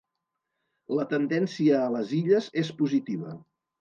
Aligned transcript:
La 0.99 1.05
tendència 1.11 1.77
a 1.81 1.93
les 1.99 2.15
Illes 2.23 2.49
és 2.63 2.73
positiva. 2.81 3.37